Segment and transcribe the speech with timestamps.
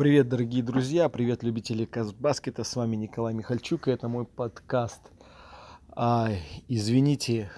[0.00, 5.02] Привет, дорогие друзья, привет, любители Казбаскета, с вами Николай Михальчук, и это мой подкаст.
[5.90, 6.30] А,
[6.68, 7.50] извините,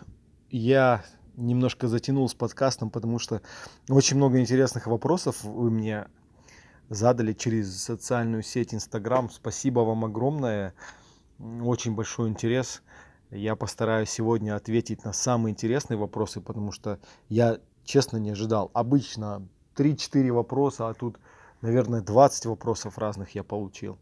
[0.51, 1.05] я
[1.37, 3.43] немножко затянул с подкастом, потому что
[3.89, 6.09] очень много интересных вопросов вы мне
[6.89, 9.31] задали через социальную сеть Инстаграм.
[9.31, 10.75] Спасибо вам огромное,
[11.39, 12.83] очень большой интерес.
[13.31, 16.99] Я постараюсь сегодня ответить на самые интересные вопросы, потому что
[17.29, 18.73] я честно не ожидал.
[18.75, 19.47] Обычно
[19.77, 21.21] 3-4 вопроса, а тут
[21.63, 23.99] наверное, 20 вопросов разных я получил.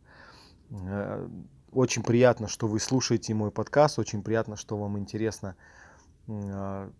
[0.70, 1.28] Э,
[1.70, 5.54] очень приятно, что вы слушаете мой подкаст, очень приятно, что вам интересно
[6.26, 6.90] э,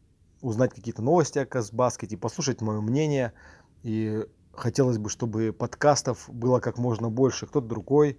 [0.40, 3.32] узнать какие-то новости о Казбаскете, послушать мое мнение.
[3.82, 7.46] И хотелось бы, чтобы подкастов было как можно больше.
[7.46, 8.18] Кто-то другой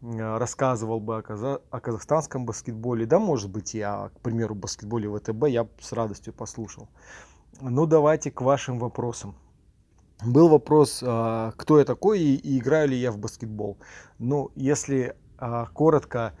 [0.00, 3.06] э, рассказывал бы о, каза- о казахстанском баскетболе.
[3.06, 6.88] Да, может быть, я, к примеру, баскетболе ВТБ я с радостью послушал.
[7.60, 9.34] Ну, давайте к вашим вопросам
[10.24, 13.78] был вопрос, а, кто я такой и играю ли я в баскетбол.
[14.18, 16.34] Ну, если а, коротко,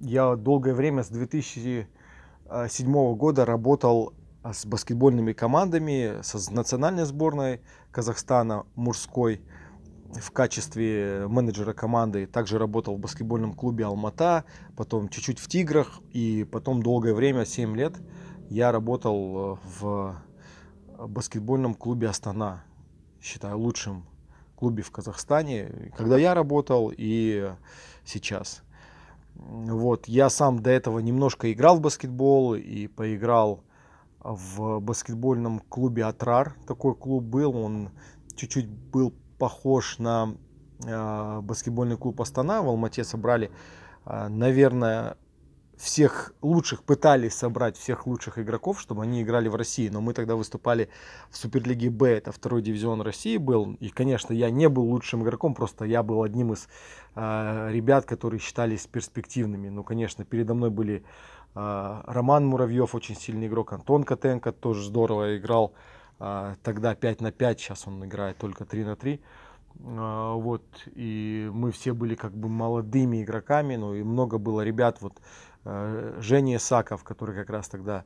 [0.00, 1.86] я долгое время с 2007
[3.16, 9.42] года работал а, с баскетбольными командами, с национальной сборной Казахстана мужской
[10.14, 12.26] в качестве менеджера команды.
[12.26, 14.44] Также работал в баскетбольном клубе Алмата,
[14.76, 17.96] потом чуть-чуть в Тиграх и потом долгое время, 7 лет,
[18.48, 20.16] я работал в
[20.96, 22.62] баскетбольном клубе Астана
[23.26, 24.04] считаю, лучшем
[24.54, 27.52] клубе в Казахстане, когда я работал и
[28.04, 28.62] сейчас.
[29.34, 33.64] Вот, я сам до этого немножко играл в баскетбол и поиграл
[34.20, 36.54] в баскетбольном клубе Атрар.
[36.66, 37.90] Такой клуб был, он
[38.34, 40.34] чуть-чуть был похож на
[40.84, 42.62] э, баскетбольный клуб Астана.
[42.62, 43.50] В Алмате собрали,
[44.06, 45.16] э, наверное,
[45.76, 49.88] всех лучших, пытались собрать всех лучших игроков, чтобы они играли в России.
[49.88, 50.88] Но мы тогда выступали
[51.30, 53.76] в Суперлиге Б, это второй дивизион России был.
[53.80, 56.68] И, конечно, я не был лучшим игроком, просто я был одним из
[57.14, 59.68] э, ребят, которые считались перспективными.
[59.68, 61.04] Ну, конечно, передо мной были
[61.54, 65.74] э, Роман Муравьев, очень сильный игрок, Антон Котенко тоже здорово играл.
[66.18, 69.20] Э, тогда 5 на 5, сейчас он играет только 3 на 3.
[69.78, 70.62] Вот,
[70.94, 75.55] и мы все были как бы молодыми игроками, ну и много было ребят, вот Э,
[76.18, 78.04] Женя Исаков, который как раз тогда,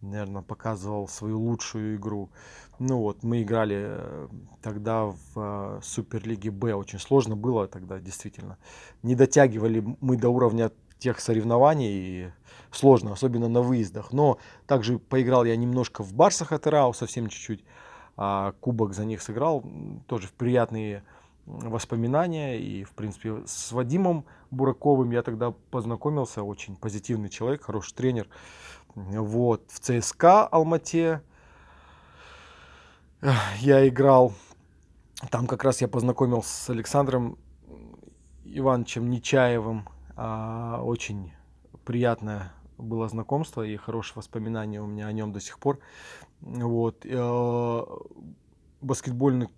[0.00, 2.30] наверное, показывал свою лучшую игру.
[2.78, 4.28] Ну вот, мы играли э,
[4.62, 6.72] тогда в э, Суперлиге Б.
[6.72, 8.56] Очень сложно было тогда, действительно.
[9.02, 11.90] Не дотягивали мы до уровня тех соревнований.
[11.90, 12.30] И
[12.70, 14.12] сложно, особенно на выездах.
[14.12, 17.64] Но также поиграл я немножко в Барсах Атерау, совсем чуть-чуть.
[18.16, 19.64] А кубок за них сыграл.
[20.06, 21.02] Тоже в приятные
[21.46, 22.58] воспоминания.
[22.58, 26.42] И, в принципе, с Вадимом Бураковым я тогда познакомился.
[26.42, 28.28] Очень позитивный человек, хороший тренер.
[28.94, 31.22] Вот, в ЦСКА Алмате
[33.58, 34.32] я играл.
[35.30, 37.38] Там как раз я познакомился с Александром
[38.44, 39.88] Ивановичем Нечаевым.
[40.16, 41.32] А, очень
[41.84, 45.78] приятное было знакомство и хорошие воспоминания у меня о нем до сих пор.
[46.40, 47.04] Вот.
[47.04, 47.82] Э,
[48.80, 49.48] баскетбольный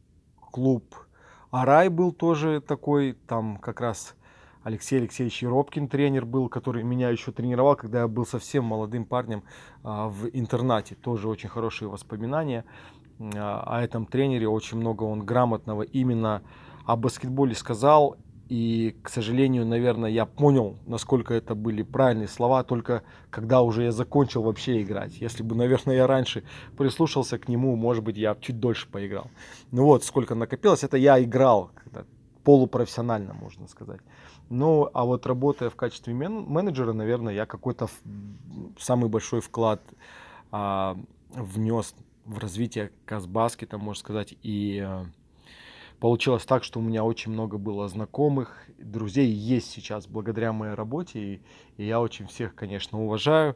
[0.50, 0.94] клуб
[1.52, 4.16] Арай был тоже такой, там как раз
[4.62, 9.44] Алексей Алексеевич Еропкин тренер был, который меня еще тренировал, когда я был совсем молодым парнем
[9.84, 10.94] а, в интернате.
[10.94, 12.64] Тоже очень хорошие воспоминания
[13.20, 14.48] а, о этом тренере.
[14.48, 16.42] Очень много он грамотного именно
[16.86, 18.16] о баскетболе сказал.
[18.52, 23.92] И, к сожалению, наверное, я понял, насколько это были правильные слова, только когда уже я
[23.92, 25.22] закончил вообще играть.
[25.22, 26.44] Если бы, наверное, я раньше
[26.76, 29.30] прислушался к нему, может быть, я чуть дольше поиграл.
[29.70, 31.70] Ну вот, сколько накопилось, это я играл
[32.44, 34.00] полупрофессионально, можно сказать.
[34.50, 37.88] Ну, а вот работая в качестве мен- менеджера, наверное, я какой-то
[38.78, 39.80] самый большой вклад
[40.50, 40.98] а,
[41.30, 41.94] внес
[42.26, 45.06] в развитие Казбаскета, можно сказать, и а,
[46.02, 51.20] получилось так, что у меня очень много было знакомых, друзей есть сейчас благодаря моей работе,
[51.20, 51.40] и,
[51.76, 53.54] и я очень всех, конечно, уважаю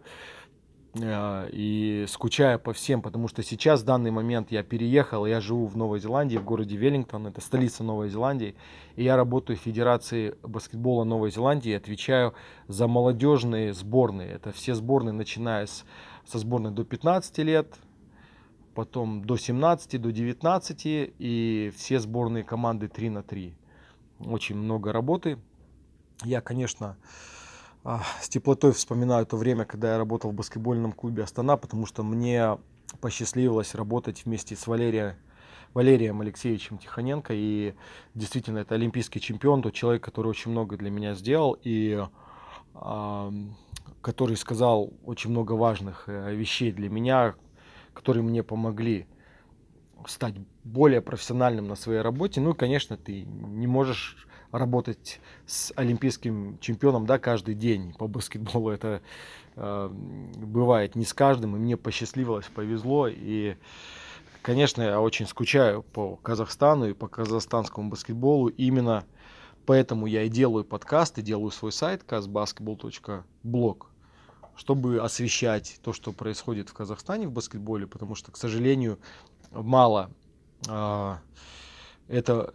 [0.95, 5.67] э, и скучаю по всем, потому что сейчас, в данный момент, я переехал, я живу
[5.67, 8.55] в Новой Зеландии, в городе Веллингтон, это столица Новой Зеландии,
[8.95, 12.33] и я работаю в Федерации баскетбола Новой Зеландии, отвечаю
[12.69, 15.85] за молодежные сборные, это все сборные, начиная с,
[16.25, 17.75] со сборной до 15 лет,
[18.77, 23.57] потом до 17, до 19 и все сборные команды 3 на 3.
[24.21, 25.39] Очень много работы.
[26.23, 26.97] Я, конечно,
[27.85, 32.03] а, с теплотой вспоминаю то время, когда я работал в баскетбольном клубе Астана, потому что
[32.03, 32.59] мне
[33.01, 35.15] посчастливилось работать вместе с Валерием,
[35.73, 37.33] Валерием Алексеевичем Тихоненко.
[37.35, 37.75] И
[38.15, 41.57] действительно, это олимпийский чемпион, тот человек, который очень много для меня сделал.
[41.63, 42.05] И
[44.03, 47.35] который сказал очень много важных э, вещей для меня,
[47.97, 49.07] которые мне помогли
[50.07, 50.35] стать
[50.65, 52.43] более профессиональным на своей работе.
[52.43, 58.69] Ну и, конечно, ты не можешь работать с олимпийским чемпионом да, каждый день по баскетболу.
[58.71, 59.01] Это
[59.57, 63.09] э, бывает не с каждым, и мне посчастливилось, повезло.
[63.09, 63.57] И,
[64.43, 68.49] конечно, я очень скучаю по Казахстану и по казахстанскому баскетболу.
[68.49, 69.05] Именно
[69.65, 73.87] поэтому я и делаю подкасты, делаю свой сайт kazbasketball.blog
[74.57, 78.99] чтобы освещать то, что происходит в Казахстане в баскетболе, потому что, к сожалению,
[79.51, 80.11] мало
[80.69, 81.21] а,
[82.09, 82.53] это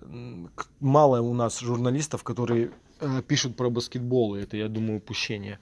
[0.79, 5.59] мало у нас журналистов, которые э, пишут про баскетбол, и это, я думаю, упущение.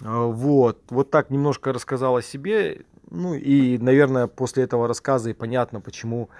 [0.00, 5.34] А, вот, вот так немножко рассказал о себе, ну и, наверное, после этого рассказа и
[5.34, 6.30] понятно, почему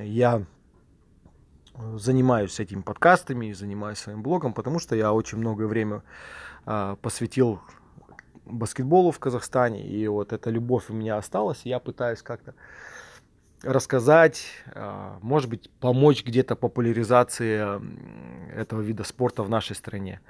[0.00, 0.44] я
[1.96, 6.02] занимаюсь этими подкастами занимаюсь своим блогом, потому что я очень много времени
[6.66, 7.60] а, посвятил
[8.46, 12.54] баскетболу в Казахстане, и вот эта любовь у меня осталась, и я пытаюсь как-то
[13.62, 14.44] рассказать,
[14.74, 17.80] а, может быть, помочь где-то популяризации
[18.54, 20.20] этого вида спорта в нашей стране.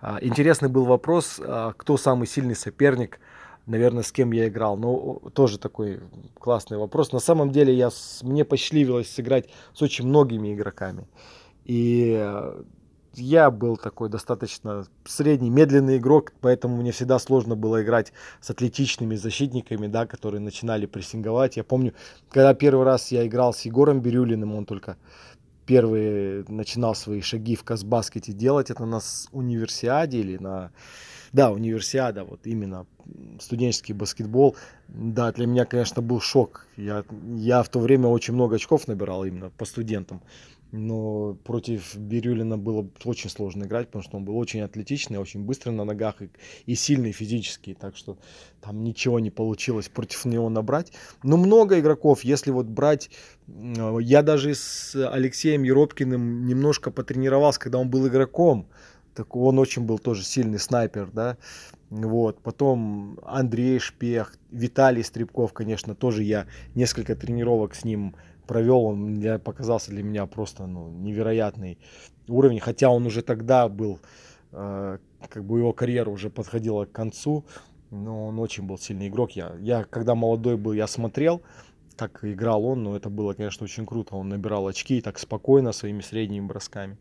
[0.00, 3.20] А, интересный был вопрос, а, кто самый сильный соперник,
[3.66, 4.76] наверное, с кем я играл.
[4.76, 6.00] Ну, тоже такой
[6.38, 7.12] классный вопрос.
[7.12, 7.90] На самом деле, я,
[8.22, 11.06] мне посчастливилось сыграть с очень многими игроками.
[11.64, 12.18] И
[13.14, 19.16] я был такой достаточно средний, медленный игрок, поэтому мне всегда сложно было играть с атлетичными
[19.16, 21.56] защитниками, да, которые начинали прессинговать.
[21.56, 21.94] Я помню,
[22.30, 24.96] когда первый раз я играл с Егором Бирюлиным, он только
[25.66, 29.00] первый начинал свои шаги в Казбаскете делать, это на
[29.32, 30.72] универсиаде или на...
[31.32, 32.86] Да, универсиада, вот именно
[33.40, 34.56] студенческий баскетбол.
[34.88, 36.66] Да, для меня, конечно, был шок.
[36.76, 37.04] Я,
[37.36, 40.22] я в то время очень много очков набирал именно по студентам.
[40.72, 45.70] Но против Бирюлина было очень сложно играть, потому что он был очень атлетичный, очень быстрый
[45.70, 46.30] на ногах и,
[46.66, 47.74] и сильный физически.
[47.74, 48.18] Так что
[48.60, 50.92] там ничего не получилось против него набрать.
[51.24, 53.10] Но много игроков, если вот брать...
[53.48, 58.68] Я даже с Алексеем Еропкиным немножко потренировался, когда он был игроком.
[59.14, 61.36] Так он очень был тоже сильный снайпер, да.
[61.90, 62.40] Вот.
[62.40, 68.14] Потом Андрей Шпех, Виталий Стребков, конечно, тоже я несколько тренировок с ним
[68.46, 71.78] провел, он для, показался для меня просто ну, невероятный
[72.28, 74.00] уровень, хотя он уже тогда был,
[74.52, 74.98] э,
[75.28, 77.44] как бы его карьера уже подходила к концу,
[77.90, 79.32] но он очень был сильный игрок.
[79.32, 81.42] Я, я когда молодой был, я смотрел,
[81.96, 84.14] как играл он, но это было, конечно, очень круто.
[84.16, 86.96] Он набирал очки так спокойно своими средними бросками.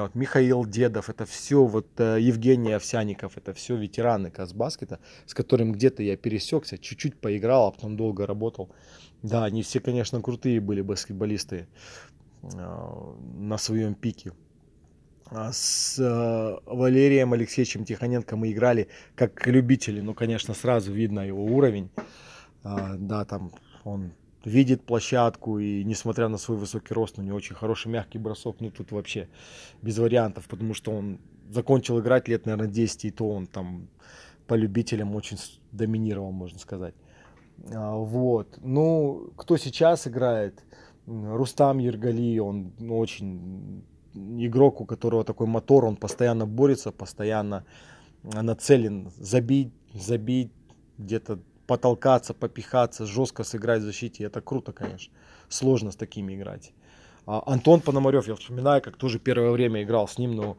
[0.00, 5.72] Вот, Михаил Дедов, это все, вот э, Евгений Овсяников, это все ветераны Казбаскета, с которым
[5.72, 8.70] где-то я пересекся, чуть-чуть поиграл, а потом долго работал.
[9.22, 11.66] Да, они все, конечно, крутые были баскетболисты
[12.42, 14.32] э, на своем пике.
[15.26, 20.00] А с э, Валерием Алексеевичем Тихоненко мы играли как любители.
[20.00, 21.90] Ну, конечно, сразу видно его уровень.
[22.64, 23.52] А, да, там
[23.84, 24.12] он
[24.44, 28.56] видит площадку и несмотря на свой высокий рост, у него очень хороший мягкий бросок.
[28.60, 29.28] Ну, тут вообще
[29.82, 31.18] без вариантов, потому что он
[31.50, 33.88] закончил играть лет, наверное, 10, и то он там
[34.46, 35.38] по любителям очень
[35.70, 36.94] доминировал, можно сказать.
[37.72, 38.58] А, вот.
[38.62, 40.64] Ну, кто сейчас играет?
[41.06, 43.84] Рустам Ергали, он ну, очень
[44.14, 47.64] игрок, у которого такой мотор, он постоянно борется, постоянно
[48.22, 50.52] нацелен забить, забить,
[50.98, 54.24] где-то потолкаться, попихаться, жестко сыграть в защите.
[54.24, 55.12] Это круто, конечно.
[55.48, 56.72] Сложно с такими играть.
[57.26, 60.56] А Антон Пономарев, я вспоминаю, как тоже первое время играл с ним, но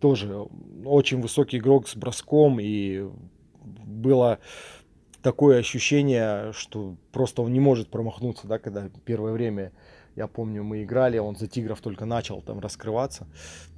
[0.00, 0.46] тоже
[0.84, 3.08] очень высокий игрок с броском, и
[3.62, 4.38] было
[5.22, 9.72] такое ощущение, что просто он не может промахнуться, да, когда первое время,
[10.16, 13.26] я помню, мы играли, он за Тигров только начал там раскрываться.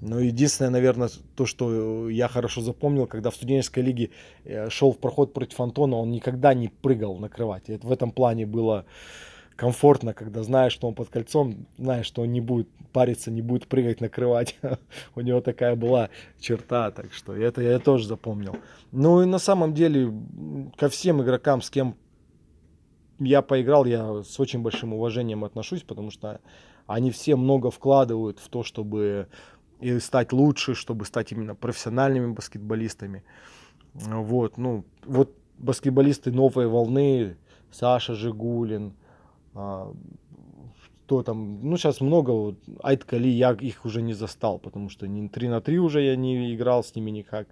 [0.00, 4.10] Но единственное, наверное, то, что я хорошо запомнил, когда в студенческой лиге
[4.44, 7.68] э, шел в проход против Антона, он никогда не прыгал накрывать.
[7.68, 8.86] И в этом плане было
[9.56, 13.66] комфортно, когда знаешь, что он под кольцом, знаешь, что он не будет париться, не будет
[13.66, 14.56] прыгать, накрывать.
[15.16, 18.54] У него такая была черта, так что это я тоже запомнил.
[18.92, 20.12] Ну и на самом деле
[20.76, 21.96] ко всем игрокам, с кем
[23.18, 26.40] я поиграл, я с очень большим уважением отношусь, потому что
[26.86, 29.28] они все много вкладывают в то, чтобы
[29.80, 33.24] и стать лучше, чтобы стать именно профессиональными баскетболистами.
[33.94, 37.36] Вот, ну, вот баскетболисты новой волны,
[37.70, 38.94] Саша Жигулин,
[39.54, 39.92] а,
[41.04, 45.06] кто там, ну сейчас много, вот, Айт Кали, я их уже не застал, потому что
[45.08, 47.48] не 3 на 3 уже я не играл с ними никак.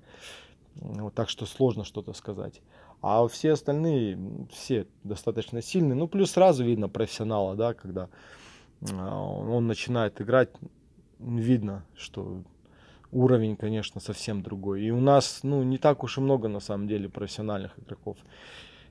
[0.75, 2.61] Вот, так что сложно что-то сказать.
[3.03, 4.19] А все остальные,
[4.51, 5.95] все достаточно сильные.
[5.95, 8.09] Ну, плюс сразу видно профессионала, да, когда
[8.93, 10.51] а, он начинает играть,
[11.19, 12.43] видно, что
[13.13, 14.83] уровень, конечно, совсем другой.
[14.83, 18.17] И у нас, ну, не так уж и много, на самом деле, профессиональных игроков.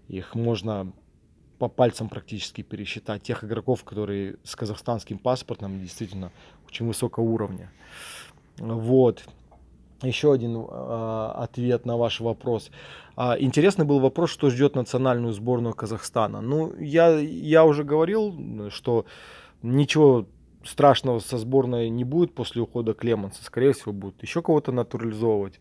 [0.08, 0.92] Их можно
[1.58, 6.32] по пальцам практически пересчитать тех игроков, которые с казахстанским паспортом действительно
[6.68, 7.72] очень высокого уровня.
[8.58, 9.26] Вот.
[10.02, 12.70] Еще один э, ответ на ваш вопрос.
[13.16, 16.42] А, интересный был вопрос, что ждет национальную сборную Казахстана.
[16.42, 19.06] Ну, я, я уже говорил, что
[19.62, 20.28] ничего
[20.66, 23.44] страшного со сборной не будет после ухода Клеманса.
[23.44, 25.60] Скорее всего, будут еще кого-то натурализовывать.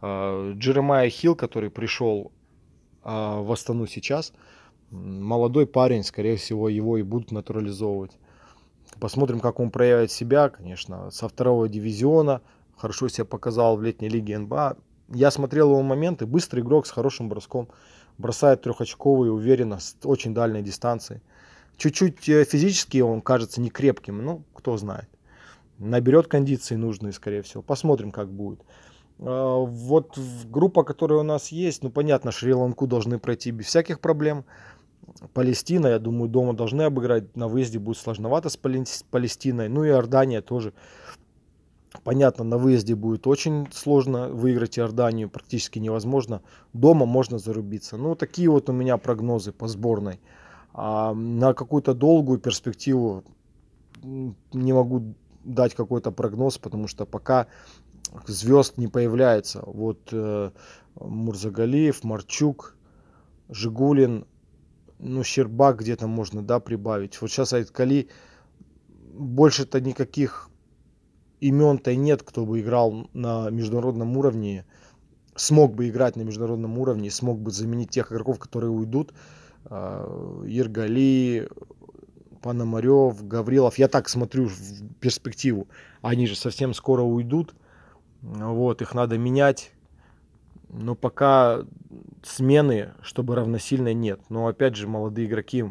[0.00, 2.32] А, Джеремайя Хилл, который пришел
[3.02, 4.32] а, в Астану сейчас,
[4.90, 8.12] молодой парень, скорее всего, его и будут натурализовывать.
[9.00, 12.40] Посмотрим, как он проявит себя, конечно, со второго дивизиона.
[12.78, 14.76] Хорошо себя показал в летней лиге НБА.
[15.08, 16.26] Я смотрел его моменты.
[16.26, 17.68] Быстрый игрок с хорошим броском.
[18.18, 21.22] Бросает трехочковый, уверенно, с очень дальней дистанции.
[21.76, 25.08] Чуть-чуть э, физически он кажется не крепким, ну, кто знает.
[25.78, 27.62] Наберет кондиции нужные, скорее всего.
[27.62, 28.60] Посмотрим, как будет.
[29.20, 34.44] А, вот группа, которая у нас есть, ну, понятно, Шри-Ланку должны пройти без всяких проблем.
[35.34, 37.36] Палестина, я думаю, дома должны обыграть.
[37.36, 39.68] На выезде будет сложновато с Палестиной.
[39.68, 40.74] Ну и Иордания тоже.
[42.04, 46.42] Понятно, на выезде будет очень сложно выиграть Иорданию, практически невозможно.
[46.72, 47.96] Дома можно зарубиться.
[47.96, 50.20] Ну, такие вот у меня прогнозы по сборной.
[50.74, 53.24] А на какую-то долгую перспективу
[54.02, 55.14] не могу
[55.44, 57.46] дать какой-то прогноз, потому что пока
[58.26, 59.62] звезд не появляется.
[59.64, 60.50] Вот э,
[61.00, 62.76] Мурзагалиев, Марчук,
[63.48, 64.26] Жигулин,
[64.98, 67.20] ну, Щербак где-то можно, да, прибавить.
[67.20, 68.08] Вот сейчас Айткали
[69.14, 70.47] больше-то никаких
[71.40, 74.64] имен-то нет, кто бы играл на международном уровне,
[75.34, 79.12] смог бы играть на международном уровне, смог бы заменить тех игроков, которые уйдут.
[79.64, 81.48] Иргали,
[82.42, 83.78] Пономарев, Гаврилов.
[83.78, 85.68] Я так смотрю в перспективу.
[86.02, 87.54] Они же совсем скоро уйдут.
[88.22, 89.72] Вот, их надо менять.
[90.70, 91.64] Но пока
[92.22, 94.20] смены, чтобы равносильно нет.
[94.28, 95.64] Но опять же, молодые игроки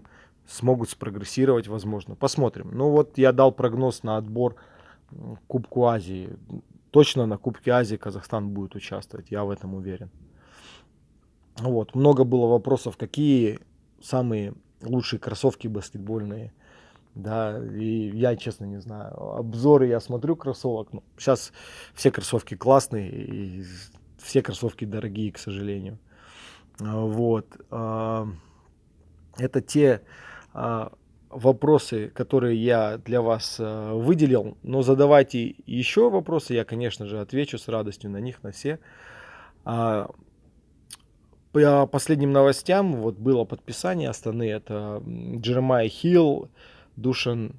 [0.47, 2.15] смогут спрогрессировать, возможно.
[2.15, 2.69] Посмотрим.
[2.71, 4.55] Ну вот я дал прогноз на отбор
[5.47, 6.29] Кубку Азии.
[6.91, 10.09] Точно на Кубке Азии Казахстан будет участвовать, я в этом уверен.
[11.57, 13.59] Вот, много было вопросов, какие
[14.01, 16.53] самые лучшие кроссовки баскетбольные.
[17.15, 19.17] Да, и я, честно, не знаю.
[19.17, 20.93] Обзоры я смотрю кроссовок.
[20.93, 21.51] Ну, сейчас
[21.95, 23.63] все кроссовки классные, и
[24.19, 25.97] все кроссовки дорогие, к сожалению.
[26.79, 27.47] Вот.
[27.71, 28.27] А,
[29.37, 30.03] это те
[30.53, 30.91] а,
[31.29, 34.57] вопросы, которые я для вас выделил.
[34.63, 38.79] Но задавайте еще вопросы, я, конечно же, отвечу с радостью на них, на все
[41.51, 44.49] по последним новостям вот было подписание Астаны.
[44.49, 46.49] Это Джеремай Хилл,
[46.95, 47.55] Душан...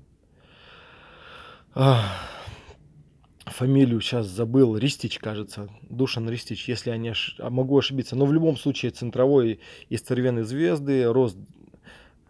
[3.47, 7.37] фамилию сейчас забыл, Ристич, кажется, Душан Ристич, если я не ош...
[7.39, 11.37] А, могу ошибиться, но в любом случае центровой из Цервены Звезды, рост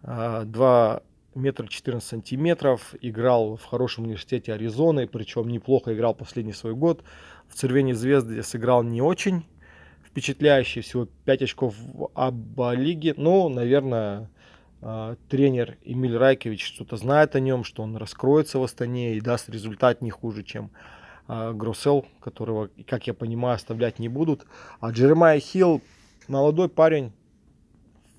[0.01, 1.03] 2
[1.35, 7.03] метра 14 сантиметров, играл в хорошем университете Аризоны, причем неплохо играл последний свой год.
[7.47, 9.45] В Цервене Звезды сыграл не очень,
[10.05, 13.13] впечатляющий, всего 5 очков в Аба-лиге.
[13.17, 14.29] Ну, наверное,
[14.81, 19.49] а, тренер Эмиль Райкович что-то знает о нем, что он раскроется в Астане и даст
[19.49, 20.71] результат не хуже, чем
[21.27, 24.45] а, Гроссел, которого, как я понимаю, оставлять не будут.
[24.79, 25.81] А Джеремай Хилл,
[26.27, 27.11] молодой парень,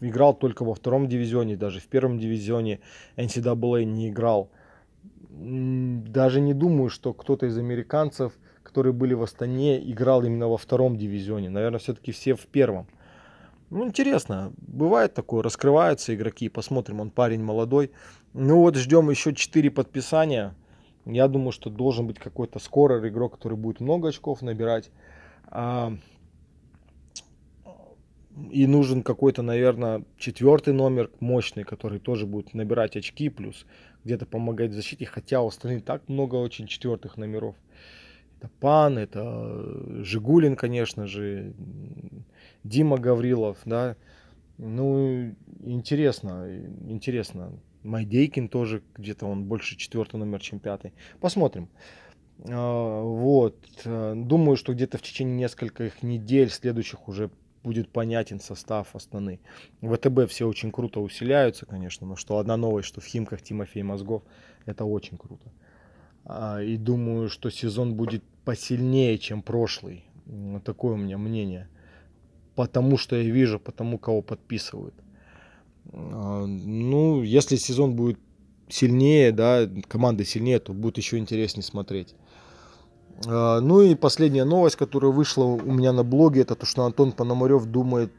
[0.01, 2.81] играл только во втором дивизионе, даже в первом дивизионе
[3.17, 4.51] NCAA не играл.
[5.31, 8.33] Даже не думаю, что кто-то из американцев–
[8.71, 11.51] которые были в Астане, играл именно во втором дивизионе.
[11.51, 12.87] Наверное, все-таки все в первом.
[13.71, 14.53] Ну, интересно.
[14.59, 15.43] Бывает такое.
[15.43, 16.49] Раскрываются игроки.
[16.49, 17.01] Посмотрим.
[17.01, 17.91] Он парень молодой.
[18.33, 20.55] Ну вот, ждем еще 4 подписания.
[21.05, 24.93] Я думаю, что должен быть какой-то скорый игрок, который будет много очков набирать.
[25.49, 25.93] А,
[28.51, 33.67] и нужен какой-то, наверное, четвертый номер мощный, который тоже будет набирать очки, плюс
[34.05, 35.05] где-то помогать в защите.
[35.07, 37.57] Хотя у остальных так много очень четвертых номеров.
[38.39, 41.53] Это Пан, это э, Жигулин, конечно же,
[42.65, 43.97] Дима Гаврилов, да.
[44.57, 46.49] Ну, интересно,
[46.89, 47.53] интересно.
[47.83, 50.93] Майдейкин тоже где-то он больше четвертый номер, чем пятый.
[51.21, 51.69] Посмотрим.
[52.49, 53.59] А, вот.
[53.85, 57.31] Э, думаю, что где-то в течение нескольких недель следующих уже
[57.63, 58.95] будет понятен состав.
[58.95, 63.83] В ВТБ все очень круто усиляются, конечно, но что одна новость, что в Химках Тимофей
[63.83, 64.23] Мозгов,
[64.67, 65.53] это очень круто.
[66.25, 70.05] А, и думаю, что сезон будет посильнее, чем прошлый.
[70.65, 71.69] Такое у меня мнение.
[72.55, 74.95] Потому что я вижу, потому кого подписывают.
[75.93, 78.19] А, ну, если сезон будет
[78.69, 82.15] сильнее, да, команда сильнее, то будет еще интереснее смотреть.
[83.27, 87.13] А, ну и последняя новость, которая вышла у меня на блоге, это то, что Антон
[87.13, 88.13] Пономарев думает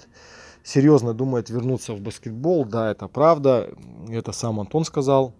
[0.63, 2.65] серьезно думает вернуться в баскетбол.
[2.65, 3.69] Да, это правда.
[4.09, 5.33] Это сам Антон сказал.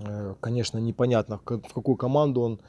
[0.00, 2.60] Э, конечно, непонятно, в какую команду он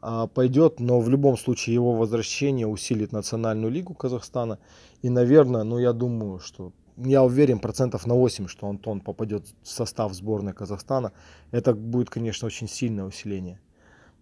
[0.00, 4.58] а, пойдет, но в любом случае его возвращение усилит национальную лигу Казахстана.
[5.02, 9.68] И, наверное, ну я думаю, что я уверен процентов на 8, что Антон попадет в
[9.68, 11.12] состав сборной Казахстана.
[11.50, 13.60] Это будет, конечно, очень сильное усиление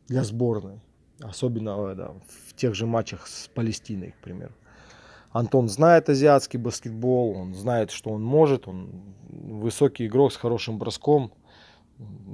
[0.09, 0.81] для сборной.
[1.23, 2.15] Особенно да,
[2.49, 4.53] в тех же матчах с Палестиной, к примеру.
[5.31, 11.33] Антон знает азиатский баскетбол, он знает, что он может, он высокий игрок с хорошим броском.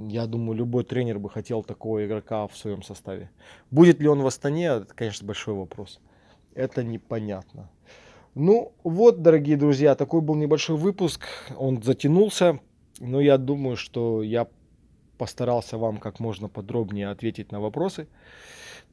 [0.07, 3.29] Я думаю, любой тренер бы хотел такого игрока в своем составе.
[3.71, 6.01] Будет ли он в Астане, это, конечно, большой вопрос.
[6.55, 7.69] Это непонятно.
[8.35, 11.25] Ну вот, дорогие друзья, такой был небольшой выпуск.
[11.57, 12.59] Он затянулся,
[12.99, 14.47] но я думаю, что я
[15.17, 18.07] постарался вам как можно подробнее ответить на вопросы.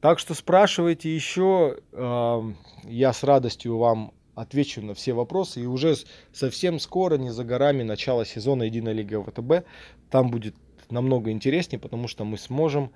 [0.01, 5.61] Так что спрашивайте еще, я с радостью вам отвечу на все вопросы.
[5.61, 5.95] И уже
[6.31, 9.67] совсем скоро, не за горами, начало сезона Единой Лиги ВТБ.
[10.11, 10.55] Там будет
[10.89, 12.91] намного интереснее, потому что мы сможем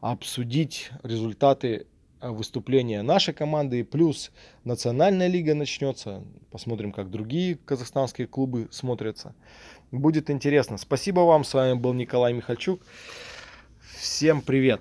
[0.00, 1.86] обсудить результаты
[2.20, 3.84] э, выступления нашей команды.
[3.84, 4.30] Плюс
[4.64, 6.24] национальная лига начнется.
[6.50, 9.34] Посмотрим, как другие казахстанские клубы смотрятся.
[9.92, 10.78] Будет интересно.
[10.78, 11.44] Спасибо вам.
[11.44, 12.80] С вами был Николай Михальчук.
[13.98, 14.80] Всем привет.